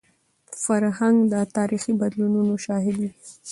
[0.63, 3.11] فرهنګ د تاریخي بدلونونو شاهد وي.